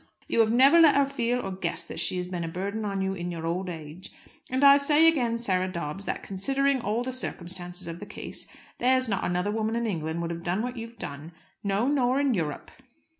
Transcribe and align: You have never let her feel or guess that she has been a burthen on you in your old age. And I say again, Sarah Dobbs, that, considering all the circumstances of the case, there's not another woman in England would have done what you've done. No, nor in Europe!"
You 0.27 0.39
have 0.39 0.51
never 0.51 0.79
let 0.79 0.95
her 0.95 1.05
feel 1.05 1.41
or 1.45 1.51
guess 1.51 1.83
that 1.83 1.99
she 1.99 2.17
has 2.17 2.25
been 2.25 2.43
a 2.43 2.47
burthen 2.47 2.85
on 2.85 3.03
you 3.03 3.13
in 3.13 3.29
your 3.31 3.45
old 3.45 3.69
age. 3.69 4.11
And 4.49 4.63
I 4.63 4.77
say 4.77 5.07
again, 5.07 5.37
Sarah 5.37 5.67
Dobbs, 5.67 6.05
that, 6.05 6.23
considering 6.23 6.81
all 6.81 7.03
the 7.03 7.11
circumstances 7.11 7.87
of 7.87 7.99
the 7.99 8.07
case, 8.07 8.47
there's 8.79 9.07
not 9.07 9.23
another 9.23 9.51
woman 9.51 9.75
in 9.75 9.85
England 9.85 10.23
would 10.23 10.31
have 10.31 10.41
done 10.43 10.63
what 10.63 10.75
you've 10.75 10.97
done. 10.97 11.33
No, 11.63 11.87
nor 11.87 12.19
in 12.19 12.33
Europe!" 12.33 12.71